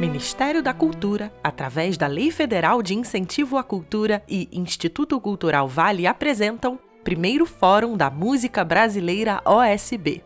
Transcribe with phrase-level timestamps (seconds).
[0.00, 6.06] Ministério da Cultura, através da Lei Federal de Incentivo à Cultura e Instituto Cultural Vale
[6.06, 10.24] apresentam Primeiro Fórum da Música Brasileira OSB.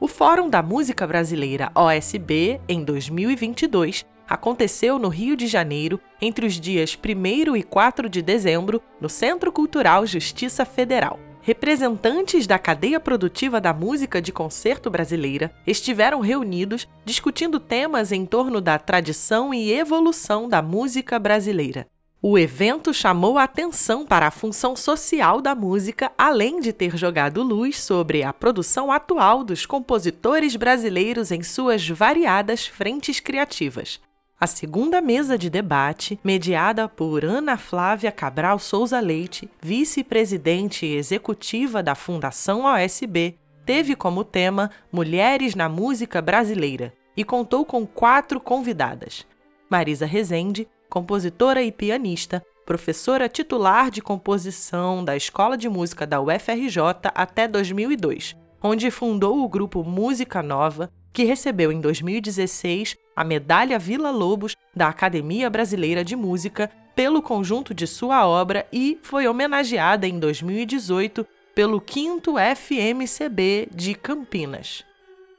[0.00, 6.58] O Fórum da Música Brasileira OSB, em 2022, aconteceu no Rio de Janeiro entre os
[6.58, 13.60] dias 1 e 4 de dezembro, no Centro Cultural Justiça Federal representantes da cadeia produtiva
[13.60, 20.48] da música de concerto brasileira estiveram reunidos discutindo temas em torno da tradição e evolução
[20.48, 21.86] da música brasileira.
[22.24, 27.42] O evento chamou a atenção para a função social da música, além de ter jogado
[27.42, 34.00] luz sobre a produção atual dos compositores brasileiros em suas variadas frentes criativas.
[34.42, 41.94] A segunda mesa de debate, mediada por Ana Flávia Cabral Souza Leite, vice-presidente executiva da
[41.94, 49.24] Fundação OSB, teve como tema Mulheres na Música Brasileira e contou com quatro convidadas:
[49.70, 56.82] Marisa Rezende, compositora e pianista, professora titular de composição da Escola de Música da UFRJ
[57.14, 64.10] até 2002, onde fundou o grupo Música Nova, que recebeu em 2016 a Medalha Vila
[64.10, 70.18] Lobos da Academia Brasileira de Música pelo conjunto de sua obra e foi homenageada em
[70.18, 74.84] 2018 pelo 5 FMCB de Campinas.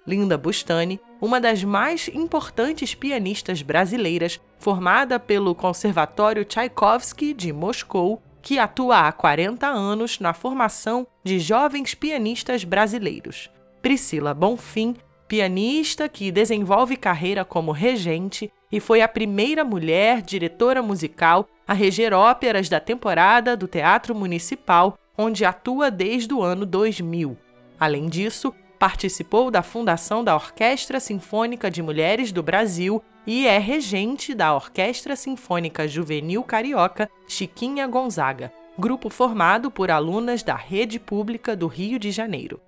[0.06, 8.60] Linda Bustani, uma das mais importantes pianistas brasileiras, formada pelo Conservatório Tchaikovsky de Moscou, que
[8.60, 13.50] atua há 40 anos na formação de jovens pianistas brasileiros.
[13.82, 14.96] Priscila Bonfim
[15.34, 22.14] pianista que desenvolve carreira como regente e foi a primeira mulher diretora musical a reger
[22.14, 27.36] óperas da temporada do Teatro Municipal, onde atua desde o ano 2000.
[27.80, 34.36] Além disso, participou da fundação da Orquestra Sinfônica de Mulheres do Brasil e é regente
[34.36, 41.66] da Orquestra Sinfônica Juvenil Carioca Chiquinha Gonzaga, grupo formado por alunas da Rede Pública do
[41.66, 42.62] Rio de Janeiro.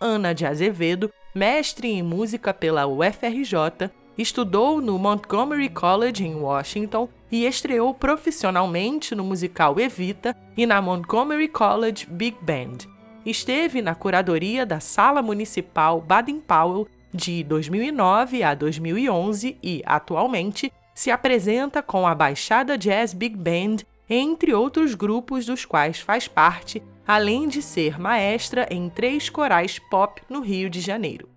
[0.00, 7.44] Ana de Azevedo mestre em música pela UFRJ, estudou no Montgomery College em Washington e
[7.44, 12.88] estreou profissionalmente no musical Evita e na Montgomery College Big Band.
[13.26, 21.82] Esteve na curadoria da Sala Municipal Baden-Powell de 2009 a 2011 e, atualmente, se apresenta
[21.82, 23.78] com a Baixada Jazz Big Band,
[24.08, 30.22] entre outros grupos dos quais faz parte além de ser maestra em três corais pop
[30.28, 31.28] no Rio de Janeiro.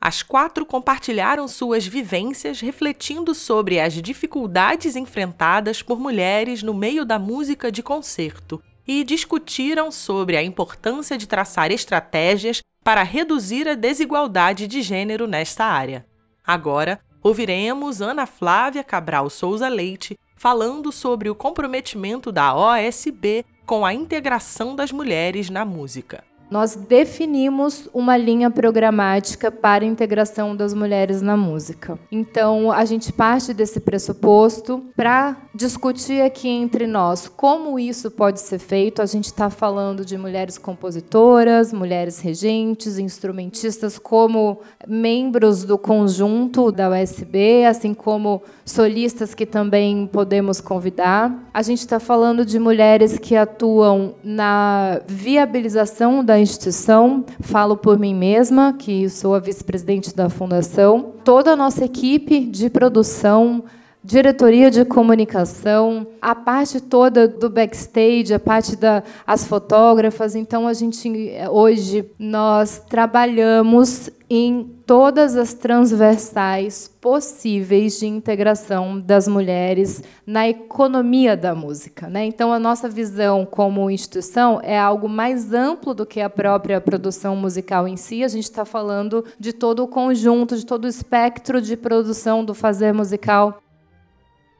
[0.00, 7.18] As quatro compartilharam suas vivências refletindo sobre as dificuldades enfrentadas por mulheres no meio da
[7.18, 14.66] música de concerto e discutiram sobre a importância de traçar estratégias para reduzir a desigualdade
[14.66, 16.06] de gênero nesta área.
[16.46, 23.92] Agora, ouviremos Ana Flávia Cabral Souza Leite falando sobre o comprometimento da OSB com a
[23.92, 31.20] integração das mulheres na música nós definimos uma linha programática para a integração das mulheres
[31.20, 31.98] na música.
[32.10, 38.58] Então, a gente parte desse pressuposto para discutir aqui entre nós como isso pode ser
[38.58, 39.02] feito.
[39.02, 46.88] A gente está falando de mulheres compositoras, mulheres regentes, instrumentistas como membros do conjunto da
[46.88, 51.50] USB, assim como solistas que também podemos convidar.
[51.52, 58.14] A gente está falando de mulheres que atuam na viabilização da instituição, falo por mim
[58.14, 63.64] mesma, que sou a vice-presidente da fundação, toda a nossa equipe de produção,
[64.08, 70.34] diretoria de comunicação, a parte toda do backstage, a parte das as fotógrafas.
[70.34, 71.12] Então a gente
[71.50, 81.54] hoje nós trabalhamos em todas as transversais possíveis de integração das mulheres na economia da
[81.54, 82.08] música.
[82.08, 82.24] Né?
[82.24, 87.36] Então, a nossa visão como instituição é algo mais amplo do que a própria produção
[87.36, 88.22] musical em si.
[88.22, 92.54] A gente está falando de todo o conjunto, de todo o espectro de produção do
[92.54, 93.62] fazer musical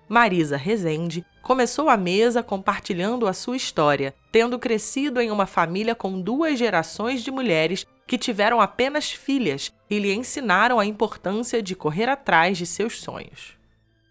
[0.08, 6.18] Marisa Rezende começou a mesa compartilhando a sua história, tendo crescido em uma família com
[6.18, 12.08] duas gerações de mulheres que tiveram apenas filhas e lhe ensinaram a importância de correr
[12.08, 13.58] atrás de seus sonhos.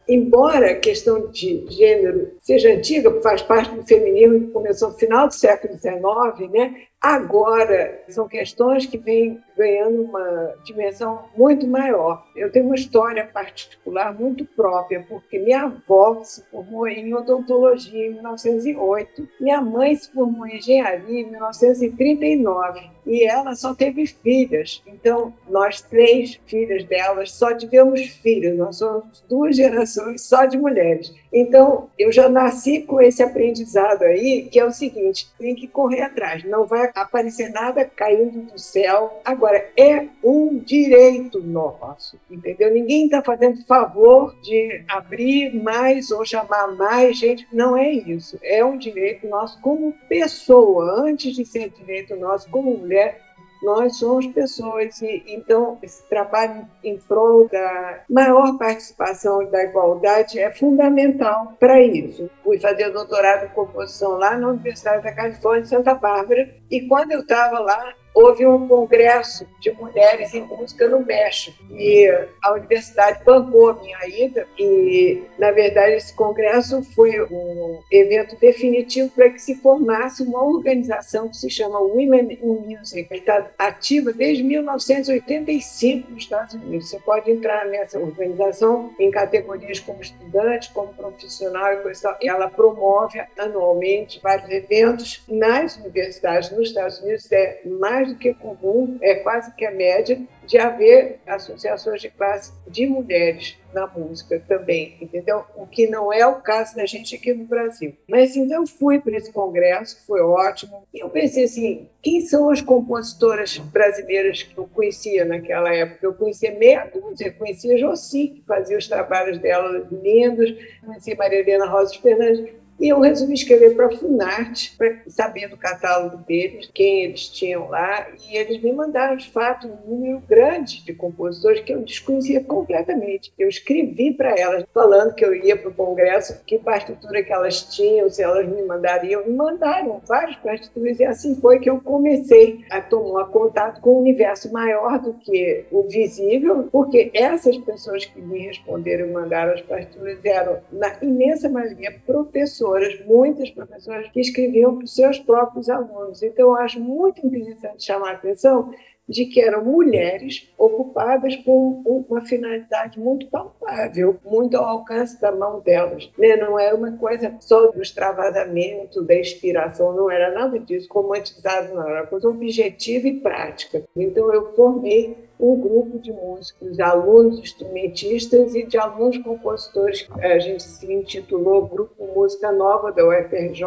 [0.08, 5.28] Embora a questão de gênero seja antiga, faz parte do feminismo que começou no final
[5.28, 6.84] do século XIX, né?
[7.00, 12.26] Agora, são questões que vêm ganhando uma dimensão muito maior.
[12.36, 18.14] Eu tenho uma história particular muito própria, porque minha avó se formou em odontologia em
[18.14, 24.84] 1908, minha mãe se formou em engenharia em 1939 e ela só teve filhas.
[24.86, 31.14] Então, nós três filhas delas só tivemos filhos, nós somos duas gerações só de mulheres.
[31.32, 36.02] Então, eu já nasci com esse aprendizado aí, que é o seguinte: tem que correr
[36.02, 39.22] atrás, não vai aparecer nada caindo do céu.
[39.24, 42.74] Agora, é um direito nosso, entendeu?
[42.74, 48.38] Ninguém está fazendo favor de abrir mais ou chamar mais gente, não é isso.
[48.42, 53.27] É um direito nosso como pessoa, antes de ser direito nosso como mulher
[53.62, 60.40] nós somos pessoas e então esse trabalho em prol da maior participação e da igualdade
[60.40, 62.30] é fundamental para isso.
[62.44, 67.12] Fui fazer doutorado em composição lá na Universidade da Califórnia, em Santa Bárbara, e quando
[67.12, 72.08] eu estava lá, houve um congresso de mulheres em música no México e
[72.42, 79.12] a universidade bancou a minha ida e, na verdade, esse congresso foi um evento definitivo
[79.12, 84.12] para que se formasse uma organização que se chama Women in Music, que está ativa
[84.12, 86.90] desde 1985 nos Estados Unidos.
[86.90, 92.18] Você pode entrar nessa organização em categorias como estudante, como profissional e coisa tal.
[92.20, 97.32] E ela promove anualmente vários eventos nas universidades nos Estados Unidos.
[97.32, 102.10] É mais mais do que comum, é quase que a média, de haver associações de
[102.10, 105.44] classe de mulheres na música também, entendeu?
[105.56, 107.94] O que não é o caso da gente aqui no Brasil.
[108.08, 110.88] Mas então fui para esse congresso, foi ótimo.
[110.94, 116.06] E eu pensei assim, quem são as compositoras brasileiras que eu conhecia naquela época?
[116.06, 120.56] Eu conhecia meia dúzia, conhecia Josi, que fazia os trabalhos dela lindos,
[120.86, 125.58] conhecia Maria Helena Rosa Fernandes, e eu resolvi escrever para a Funarte, para saber do
[125.58, 130.84] catálogo deles, quem eles tinham lá, e eles me mandaram, de fato, um número grande
[130.86, 133.34] de compositores que eu desconhecia completamente.
[133.38, 137.64] Eu escrevi para elas, falando que eu ia para o congresso, que partitura que elas
[137.64, 139.26] tinham, se elas me mandariam.
[139.26, 144.00] Me mandaram várias partituras, e assim foi que eu comecei a tomar contato com um
[144.00, 149.62] universo maior do que o visível, porque essas pessoas que me responderam e mandaram as
[149.62, 155.70] partituras eram, na imensa maioria, professores professoras, muitas professoras que escreviam para os seus próprios
[155.70, 156.22] alunos.
[156.22, 158.72] Então, eu acho muito interessante chamar a atenção
[159.08, 165.62] de que eram mulheres ocupadas com uma finalidade muito palpável, muito ao alcance da mão
[165.62, 166.12] delas.
[166.18, 166.36] Né?
[166.36, 171.88] Não era uma coisa só do extravasamento, da inspiração, não era nada disso, romantizado, não,
[171.88, 173.84] era coisa objetiva e prática.
[173.96, 180.08] Então eu formei um grupo de músicos, de alunos instrumentistas e de alunos compositores.
[180.20, 183.64] A gente se intitulou Grupo Música Nova da UFRJ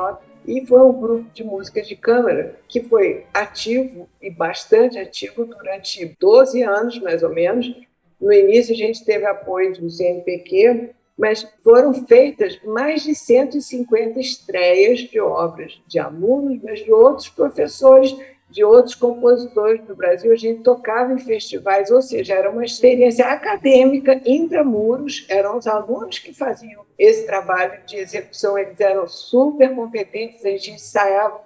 [0.50, 6.04] e foi um grupo de música de câmara que foi ativo e bastante ativo durante
[6.18, 7.72] 12 anos, mais ou menos.
[8.20, 14.98] No início, a gente teve apoio do CNPq, mas foram feitas mais de 150 estreias
[14.98, 18.12] de obras de alunos, mas de outros professores
[18.50, 20.32] de outros compositores do Brasil.
[20.32, 26.18] A gente tocava em festivais, ou seja, era uma experiência acadêmica intramuros, eram os alunos
[26.18, 31.40] que faziam esse trabalho de execução, eles eram super competentes, a gente ensaiava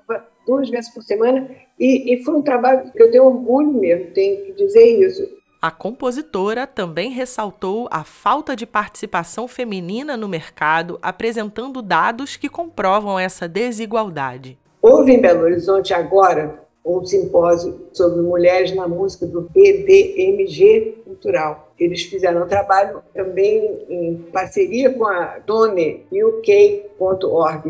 [0.46, 1.48] duas vezes por semana,
[1.78, 5.44] e, e foi um trabalho que eu tenho orgulho mesmo, tenho que dizer isso.
[5.62, 13.18] A compositora também ressaltou a falta de participação feminina no mercado, apresentando dados que comprovam
[13.18, 14.58] essa desigualdade.
[14.82, 21.72] Houve em Belo Horizonte agora um simpósio sobre mulheres na música do BDMG Cultural.
[21.78, 26.14] Eles fizeram um trabalho também em parceria com a DoneUK.org,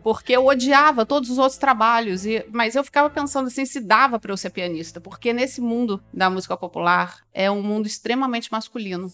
[0.03, 4.19] porque eu odiava todos os outros trabalhos, e, mas eu ficava pensando assim se dava
[4.19, 9.11] para eu ser pianista, porque nesse mundo da música popular é um mundo extremamente masculino.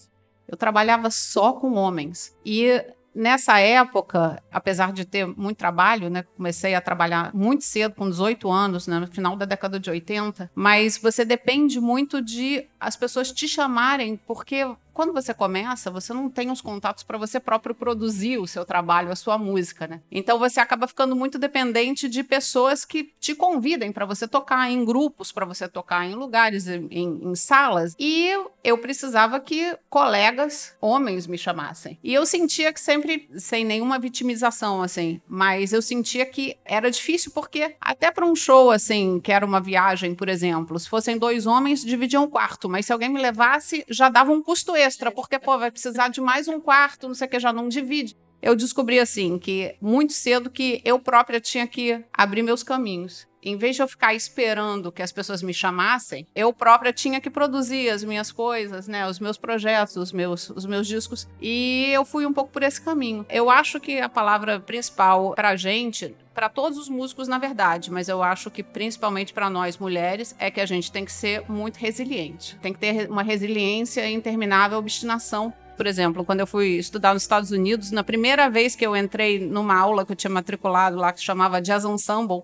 [0.47, 6.73] Eu trabalhava só com homens e nessa época, apesar de ter muito trabalho, né, comecei
[6.73, 10.97] a trabalhar muito cedo, com 18 anos, né, no final da década de 80, mas
[10.97, 14.65] você depende muito de as pessoas te chamarem, porque
[14.99, 19.09] quando você começa, você não tem os contatos para você próprio produzir o seu trabalho,
[19.09, 20.01] a sua música, né?
[20.11, 24.83] Então você acaba ficando muito dependente de pessoas que te convidem para você tocar em
[24.83, 27.95] grupos, para você tocar em lugares, em, em, salas.
[27.97, 28.29] E
[28.61, 31.97] eu precisava que colegas homens me chamassem.
[32.03, 37.31] E eu sentia que sempre, sem nenhuma vitimização, assim, mas eu sentia que era difícil
[37.31, 41.45] porque até para um show, assim, que era uma viagem, por exemplo, se fossem dois
[41.45, 45.11] homens, dividiam um quarto, mas se alguém me levasse, já dava um custo extra extra,
[45.11, 48.17] porque, pô, vai precisar de mais um quarto, não sei o que, já não divide.
[48.41, 53.27] Eu descobri, assim, que muito cedo que eu própria tinha que abrir meus caminhos.
[53.41, 57.29] Em vez de eu ficar esperando que as pessoas me chamassem, eu própria tinha que
[57.29, 62.03] produzir as minhas coisas, né, os meus projetos, os meus, os meus discos, e eu
[62.03, 63.25] fui um pouco por esse caminho.
[63.29, 68.07] Eu acho que a palavra principal pra gente para todos os músicos, na verdade, mas
[68.07, 71.75] eu acho que principalmente para nós mulheres é que a gente tem que ser muito
[71.75, 72.57] resiliente.
[72.61, 77.23] Tem que ter uma resiliência e interminável obstinação por exemplo, quando eu fui estudar nos
[77.23, 81.13] Estados Unidos, na primeira vez que eu entrei numa aula que eu tinha matriculado lá,
[81.13, 82.43] que chamava Jazz Ensemble,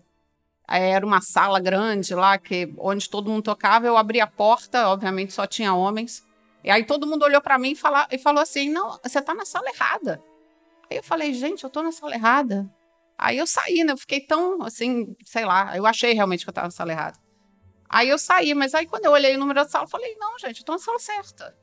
[0.66, 5.34] era uma sala grande lá, que, onde todo mundo tocava, eu abri a porta, obviamente
[5.34, 6.26] só tinha homens,
[6.64, 9.34] e aí todo mundo olhou para mim e, fala, e falou assim, não, você tá
[9.34, 10.24] na sala errada.
[10.90, 12.74] Aí eu falei, gente, eu tô na sala errada.
[13.18, 13.92] Aí eu saí, né?
[13.92, 17.20] Eu fiquei tão assim, sei lá, eu achei realmente que eu estava na sala errada.
[17.90, 20.40] Aí eu saí, mas aí quando eu olhei o número da sala, eu falei, não,
[20.40, 21.54] gente, eu tô na sala certa.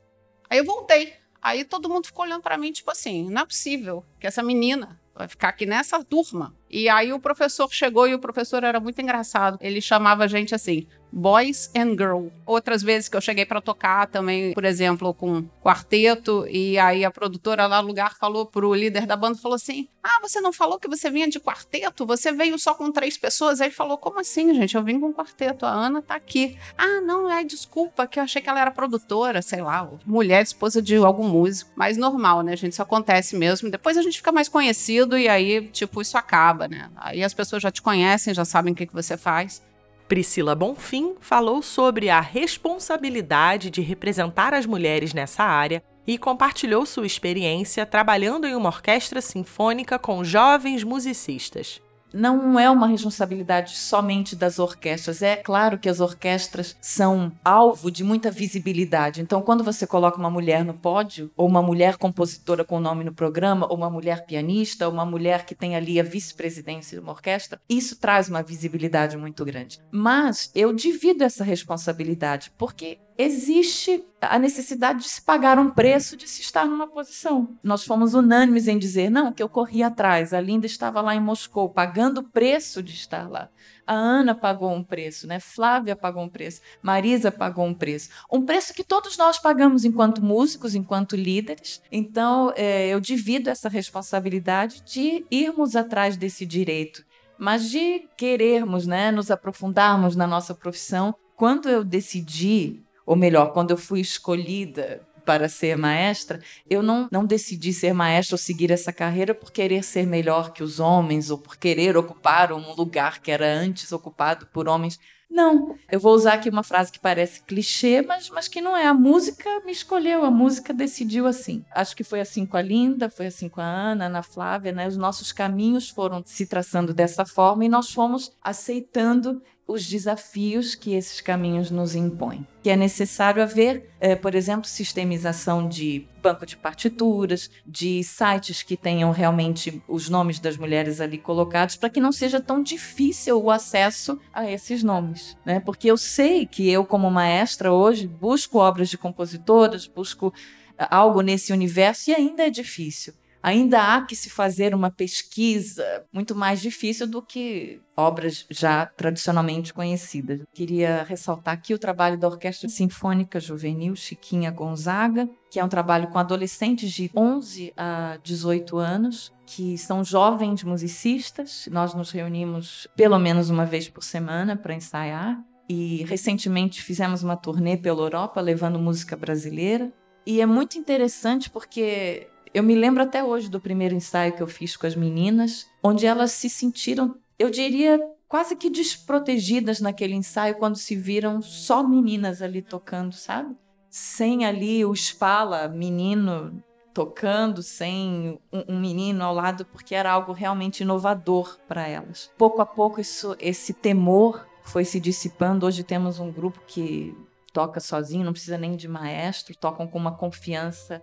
[0.47, 1.22] Aí eu voltei.
[1.43, 4.97] Aí todo mundo ficou olhando para mim, tipo assim, não é possível que essa menina
[5.13, 6.55] vai ficar aqui nessa turma.
[6.73, 9.59] E aí o professor chegou e o professor era muito engraçado.
[9.61, 12.29] Ele chamava a gente assim, Boys and Girl.
[12.43, 17.11] Outras vezes que eu cheguei para tocar também, por exemplo, com quarteto, e aí a
[17.11, 20.79] produtora lá no lugar falou pro líder da banda, falou assim, ah, você não falou
[20.79, 22.05] que você vinha de quarteto?
[22.05, 23.61] Você veio só com três pessoas?
[23.61, 24.75] Aí falou, como assim, gente?
[24.75, 26.57] Eu vim com quarteto, a Ana tá aqui.
[26.75, 30.81] Ah, não, é desculpa, que eu achei que ela era produtora, sei lá, mulher, esposa
[30.81, 31.71] de algum músico.
[31.75, 32.73] Mas normal, né, gente?
[32.73, 33.69] Isso acontece mesmo.
[33.69, 36.89] Depois a gente fica mais conhecido e aí, tipo, isso acaba, né?
[36.95, 39.61] Aí as pessoas já te conhecem, já sabem o que, que você faz.
[40.07, 47.05] Priscila Bonfim falou sobre a responsabilidade de representar as mulheres nessa área e compartilhou sua
[47.05, 51.81] experiência trabalhando em uma orquestra sinfônica com jovens musicistas.
[52.13, 55.21] Não é uma responsabilidade somente das orquestras.
[55.21, 59.21] É claro que as orquestras são alvo de muita visibilidade.
[59.21, 63.13] Então, quando você coloca uma mulher no pódio, ou uma mulher compositora com nome no
[63.13, 67.13] programa, ou uma mulher pianista, ou uma mulher que tem ali a vice-presidência de uma
[67.13, 69.79] orquestra, isso traz uma visibilidade muito grande.
[69.91, 76.27] Mas eu divido essa responsabilidade, porque existe a necessidade de se pagar um preço de
[76.27, 77.57] se estar numa posição.
[77.63, 81.19] Nós fomos unânimes em dizer, não, que eu corri atrás, a Linda estava lá em
[81.19, 83.49] Moscou, pagando o preço de estar lá.
[83.85, 85.39] A Ana pagou um preço, né?
[85.39, 88.09] Flávia pagou um preço, Marisa pagou um preço.
[88.31, 91.81] Um preço que todos nós pagamos enquanto músicos, enquanto líderes.
[91.91, 97.03] Então, é, eu divido essa responsabilidade de irmos atrás desse direito,
[97.37, 101.13] mas de querermos, né, nos aprofundarmos na nossa profissão.
[101.35, 107.25] Quando eu decidi ou melhor, quando eu fui escolhida para ser maestra, eu não, não
[107.25, 111.37] decidi ser maestra ou seguir essa carreira por querer ser melhor que os homens ou
[111.37, 114.99] por querer ocupar um lugar que era antes ocupado por homens.
[115.33, 118.85] Não, eu vou usar aqui uma frase que parece clichê, mas, mas que não é.
[118.85, 121.65] A música me escolheu, a música decidiu assim.
[121.73, 124.87] Acho que foi assim com a Linda, foi assim com a Ana, Ana Flávia, né?
[124.87, 130.93] Os nossos caminhos foram se traçando dessa forma e nós fomos aceitando os desafios que
[130.93, 132.45] esses caminhos nos impõem.
[132.61, 138.77] Que é necessário haver, é, por exemplo, sistemização de banco de partituras, de sites que
[138.77, 143.51] tenham realmente os nomes das mulheres ali colocados, para que não seja tão difícil o
[143.51, 145.37] acesso a esses nomes.
[145.45, 145.59] Né?
[145.59, 150.33] Porque eu sei que eu, como maestra, hoje busco obras de compositoras, busco
[150.77, 155.85] é, algo nesse universo e ainda é difícil ainda há que se fazer uma pesquisa
[156.13, 160.41] muito mais difícil do que obras já tradicionalmente conhecidas.
[160.53, 166.07] Queria ressaltar aqui o trabalho da Orquestra Sinfônica Juvenil Chiquinha Gonzaga, que é um trabalho
[166.07, 171.67] com adolescentes de 11 a 18 anos, que são jovens musicistas.
[171.69, 175.43] Nós nos reunimos pelo menos uma vez por semana para ensaiar.
[175.69, 179.91] E recentemente fizemos uma turnê pela Europa levando música brasileira.
[180.25, 184.47] E é muito interessante porque eu me lembro até hoje do primeiro ensaio que eu
[184.47, 190.55] fiz com as meninas, onde elas se sentiram, eu diria, quase que desprotegidas naquele ensaio
[190.55, 193.55] quando se viram só meninas ali tocando, sabe?
[193.89, 200.81] Sem ali o espala menino tocando, sem um, menino ao lado, porque era algo realmente
[200.81, 202.31] inovador para elas.
[202.37, 205.65] Pouco a pouco isso, esse temor foi se dissipando.
[205.65, 207.17] Hoje temos um grupo que
[207.51, 211.01] toca sozinho, não precisa nem de maestro, tocam com uma confiança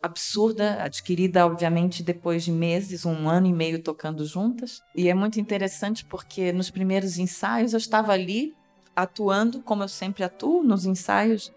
[0.00, 4.82] absurda, adquirida, obviamente, depois de meses, um ano e meio tocando juntas.
[4.94, 8.54] E é muito interessante porque nos primeiros ensaios eu estava ali
[8.94, 11.52] atuando como eu sempre atuo nos ensaios.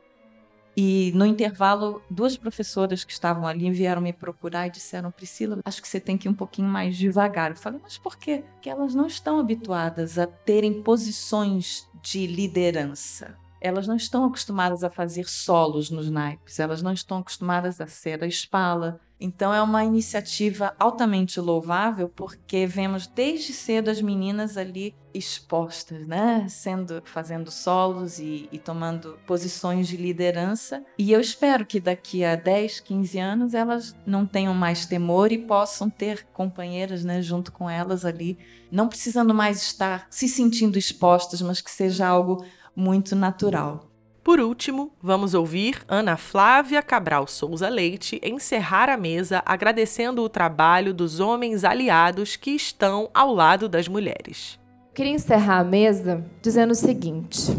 [0.75, 5.81] E no intervalo, duas professoras que estavam ali vieram me procurar e disseram: Priscila, acho
[5.81, 7.51] que você tem que ir um pouquinho mais devagar.
[7.51, 8.43] Eu falei: Mas por quê?
[8.53, 14.89] Porque elas não estão habituadas a terem posições de liderança elas não estão acostumadas a
[14.89, 18.99] fazer solos nos naipes, elas não estão acostumadas a ser a espala.
[19.19, 26.45] Então é uma iniciativa altamente louvável porque vemos desde cedo as meninas ali expostas, né,
[26.47, 30.83] sendo fazendo solos e, e tomando posições de liderança.
[30.99, 35.39] E eu espero que daqui a 10, 15 anos elas não tenham mais temor e
[35.39, 38.37] possam ter companheiras, né, junto com elas ali,
[38.71, 42.45] não precisando mais estar se sentindo expostas, mas que seja algo
[42.77, 43.89] muito natural.
[44.23, 50.93] Por último, vamos ouvir Ana Flávia Cabral Souza Leite encerrar a mesa agradecendo o trabalho
[50.93, 54.59] dos homens aliados que estão ao lado das mulheres.
[54.93, 57.57] Queria encerrar a mesa dizendo o seguinte: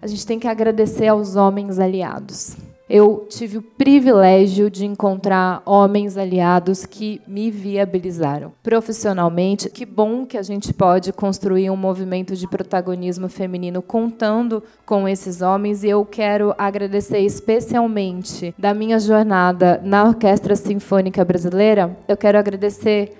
[0.00, 2.56] a gente tem que agradecer aos homens aliados
[2.88, 9.68] eu tive o privilégio de encontrar homens aliados que me viabilizaram profissionalmente.
[9.68, 15.42] Que bom que a gente pode construir um movimento de protagonismo feminino contando com esses
[15.42, 21.96] homens e eu quero agradecer especialmente da minha jornada na Orquestra Sinfônica Brasileira.
[22.08, 23.16] Eu quero agradecer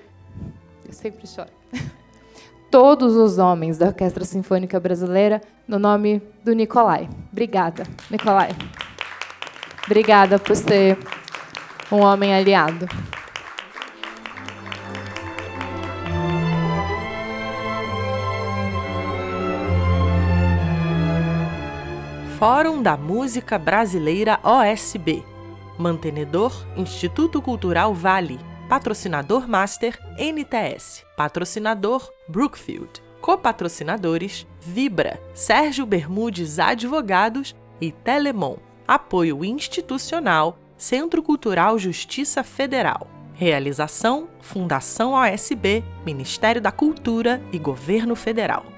[0.88, 1.50] eu sempre choro.
[2.70, 7.08] Todos os homens da Orquestra Sinfônica Brasileira, no nome do Nicolai.
[7.30, 8.50] Obrigada, Nicolai.
[9.88, 10.98] Obrigada por ser
[11.90, 12.86] um homem aliado.
[22.38, 25.24] Fórum da Música Brasileira OSB.
[25.78, 28.38] Mantenedor Instituto Cultural Vale.
[28.68, 31.02] Patrocinador Master NTS.
[31.16, 33.02] Patrocinador Brookfield.
[33.22, 38.67] Copatrocinadores Vibra, Sérgio Bermudes Advogados e Telemon.
[38.88, 43.06] Apoio institucional, Centro Cultural Justiça Federal.
[43.34, 48.77] Realização: Fundação OSB, Ministério da Cultura e Governo Federal.